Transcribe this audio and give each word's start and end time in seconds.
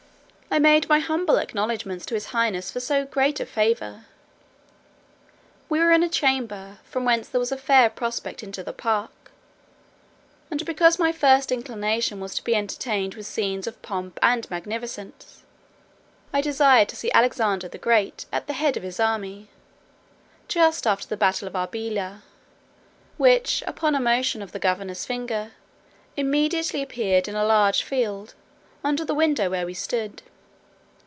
I 0.53 0.59
made 0.59 0.89
my 0.89 0.99
humble 0.99 1.37
acknowledgments 1.37 2.05
to 2.07 2.13
his 2.13 2.25
highness 2.35 2.71
for 2.71 2.81
so 2.81 3.05
great 3.05 3.39
a 3.39 3.45
favour. 3.45 4.03
We 5.69 5.79
were 5.79 5.93
in 5.93 6.03
a 6.03 6.09
chamber, 6.09 6.79
from 6.83 7.05
whence 7.05 7.29
there 7.29 7.39
was 7.39 7.53
a 7.53 7.57
fair 7.57 7.89
prospect 7.89 8.43
into 8.43 8.61
the 8.61 8.73
park. 8.73 9.31
And 10.51 10.65
because 10.65 10.99
my 10.99 11.13
first 11.13 11.53
inclination 11.53 12.19
was 12.19 12.35
to 12.35 12.43
be 12.43 12.53
entertained 12.53 13.15
with 13.15 13.27
scenes 13.27 13.65
of 13.65 13.81
pomp 13.81 14.19
and 14.21 14.51
magnificence, 14.51 15.41
I 16.33 16.41
desired 16.41 16.89
to 16.89 16.97
see 16.97 17.13
Alexander 17.13 17.69
the 17.69 17.77
Great 17.77 18.25
at 18.33 18.47
the 18.47 18.53
head 18.59 18.75
of 18.75 18.83
his 18.83 18.99
army, 18.99 19.47
just 20.49 20.85
after 20.85 21.07
the 21.07 21.15
battle 21.15 21.47
of 21.47 21.55
Arbela: 21.55 22.23
which, 23.15 23.63
upon 23.65 23.95
a 23.95 24.01
motion 24.01 24.41
of 24.41 24.51
the 24.51 24.59
governor's 24.59 25.05
finger, 25.05 25.53
immediately 26.17 26.81
appeared 26.81 27.29
in 27.29 27.35
a 27.35 27.45
large 27.45 27.83
field, 27.83 28.33
under 28.83 29.05
the 29.05 29.15
window 29.15 29.49
where 29.49 29.65
we 29.65 29.73
stood. 29.73 30.23